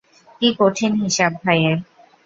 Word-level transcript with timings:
কী 0.41 0.47
কঠিন 0.59 0.91
হিসাব, 1.03 1.31
ভাইয়ের! 1.43 1.77